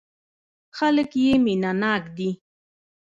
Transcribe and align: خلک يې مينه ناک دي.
خلک 0.77 1.09
يې 1.23 1.31
مينه 1.43 1.71
ناک 1.81 2.03
دي. 2.17 2.29